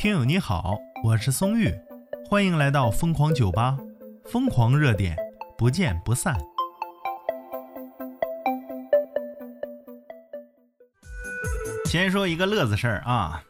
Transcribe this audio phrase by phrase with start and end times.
[0.00, 1.70] 听友你好，我是松玉，
[2.26, 3.76] 欢迎来到疯狂酒吧，
[4.24, 5.14] 疯狂热点，
[5.58, 6.34] 不见不散。
[11.84, 13.42] 先说一个乐子事儿啊，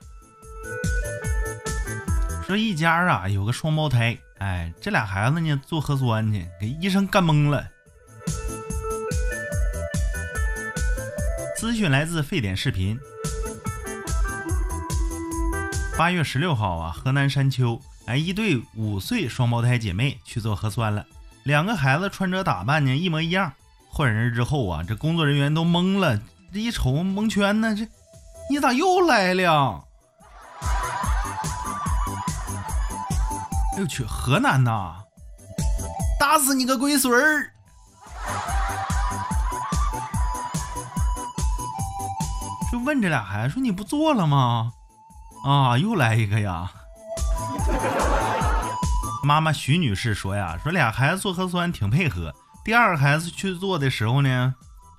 [2.44, 7.64] 说一家啊有个双胞胎，哎，这俩孩子呢做核酸去，给医生干懵了。
[11.56, 12.98] 资讯来自沸点视频。
[16.00, 21.04] 八月十六号啊，河南山丘，哎，一对五岁双胞胎姐妹去做核酸了。
[21.42, 23.52] 两个孩子穿着打扮呢一模一样。
[23.90, 26.18] 换人之后啊，这工作人员都懵了，
[26.54, 27.86] 这一瞅蒙圈呢，这
[28.48, 29.84] 你咋又来了？
[33.74, 35.04] 哎呦去，河南呐，
[36.18, 37.52] 打死你个龟孙儿！
[42.72, 44.72] 就问这俩孩子说：“你不做了吗？”
[45.44, 46.70] 啊，又来一个呀！
[49.22, 52.34] 妈妈徐女士说呀，说俩孩子做核酸挺配合。
[52.62, 54.54] 第二个孩子去做的时候呢，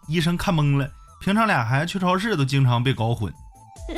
[0.07, 0.89] 医生看懵了。
[1.19, 3.31] 平常俩孩子去超市都经常被搞混。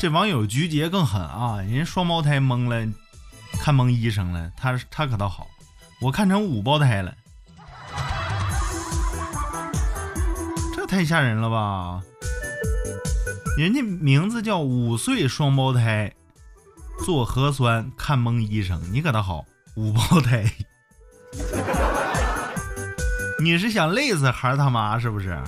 [0.00, 2.86] 这网友菊杰更狠啊，人家双胞胎懵了，
[3.60, 4.50] 看懵医生了。
[4.56, 5.48] 他他可倒好，
[6.00, 7.12] 我看成五胞胎了。
[10.90, 12.02] 太吓人了吧！
[13.56, 16.12] 人家名字叫五岁双胞胎
[17.04, 19.44] 做核酸看懵医生，你可倒好，
[19.76, 20.44] 五胞胎，
[23.40, 25.38] 你是想累死孩儿他妈是不是？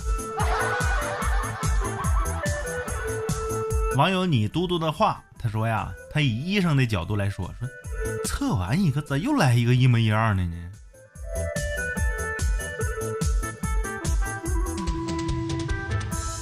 [3.96, 7.68] 网友你嘟嘟的话，他说呀，他以医生的角度来说，说
[8.24, 10.70] 测完一个咋又来一个一模一样的呢？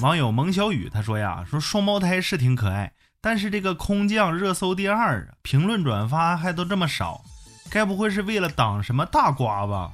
[0.00, 7.22] 网友蒙小雨他说呀，说双胞胎是挺可爱，但是这个空降热搜第二，评论转发还都这么少，
[7.70, 9.92] 该不会是为了挡什么大瓜吧？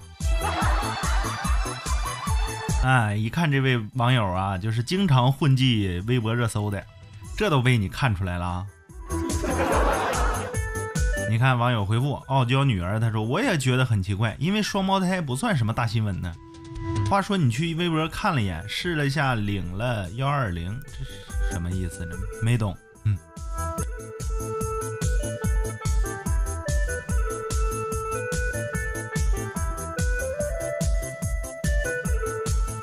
[2.84, 6.86] 哎，一看这位网友啊，就是经常混迹微博热搜的，
[7.36, 8.64] 这都被你看出来了。
[11.28, 16.32] 你看网友回复傲娇女儿，他说我也觉得很奇怪，因为双胞胎不算什么大新闻呢。
[17.08, 21.12] 话说你去微博看了一眼，试了一下，领了幺二零，这是
[21.52, 22.16] 什么意思呢？
[22.42, 22.76] 没懂。
[23.04, 23.16] 嗯。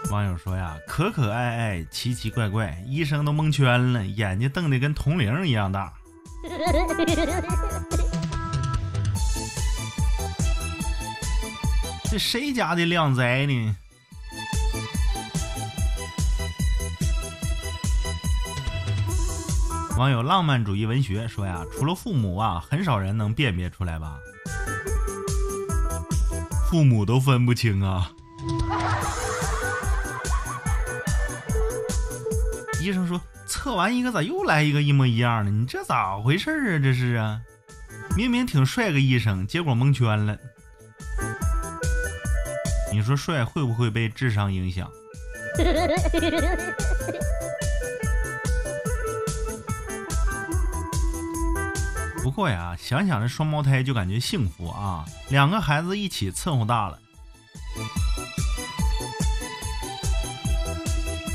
[0.09, 5.91] 网友说呀，可可爱爱，奇奇怪怪，医生都蒙圈了，眼睛瞪得跟铜铃一样大。
[12.09, 13.75] 这谁家的靓仔呢？
[20.03, 24.19] 网友浪漫主义文学说呀，除了父母啊，很少人能辨别出来吧？
[26.69, 28.11] 父母都分不清啊！
[32.81, 35.49] 医生说测完一个咋又来一个一模一样的？
[35.49, 36.79] 你这咋回事啊？
[36.83, 37.39] 这是啊，
[38.17, 40.37] 明明挺帅个医生，结果蒙圈了。
[42.91, 44.91] 你说帅会不会被智商影响？
[52.23, 56.97] 不过呀，想想这双胞胎就感觉幸福啊，两个孩子一起伺候大了。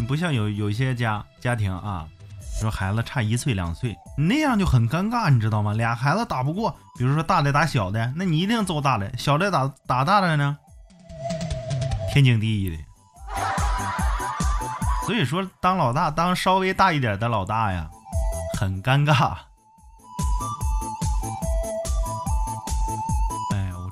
[0.01, 2.09] 你不像有有些家家庭啊，
[2.59, 5.75] 说孩子差一岁两岁，那样就很尴尬，你知道吗？
[5.75, 10.57] 俩孩子打不过，比如说大的打小的，那你一定揍大的，小的打打大的呢，
[12.11, 12.77] 天经地义的。
[15.05, 17.91] 所以说，当老大，当稍微大一点的老大呀，
[18.59, 19.37] 很尴尬。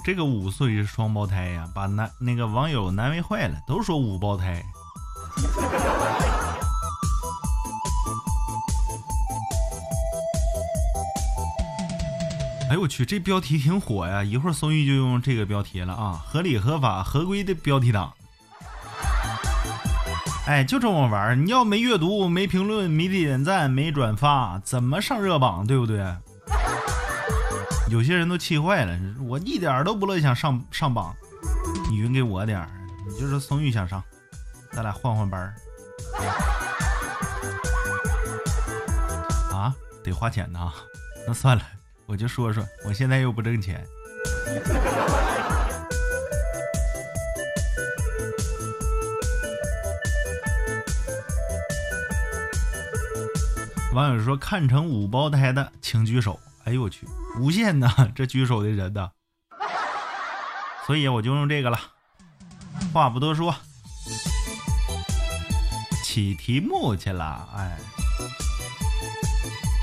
[0.06, 4.62] 这个五岁是双胞胎呀，把男那个网友难为坏了，都说五胞胎。
[12.70, 14.22] 哎呦我去，这标题挺火呀！
[14.22, 18.14] 一会儿松玉就用这个标题了啊，合理合法合规的标题党。
[20.46, 25.66] 哎，就这么玩你要没阅读、没评论、没点赞、没转发，怎么上热榜？
[25.66, 25.98] 对不对？
[27.88, 31.14] 有些人都气坏了，我一点都不乐意想上上榜，
[31.88, 32.68] 你匀给我点儿，
[33.08, 34.02] 你就是松玉想上，
[34.72, 35.54] 咱俩换换班儿。
[39.54, 40.72] 啊，得花钱呐，
[41.26, 41.62] 那算了，
[42.06, 43.86] 我就说说，我现在又不挣钱。
[53.92, 56.38] 网友说看成五胞胎的请举手。
[56.66, 57.06] 哎呦我去，
[57.38, 59.10] 无限呐，这举手的人呐。
[60.84, 61.78] 所以我就用这个了。
[62.92, 63.54] 话不多说，
[66.02, 67.48] 起题目去了。
[67.56, 67.78] 哎，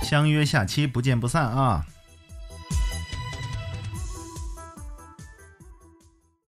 [0.03, 1.85] 相约下期不见不散啊！